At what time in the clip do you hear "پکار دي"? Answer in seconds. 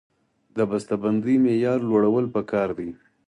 2.35-2.89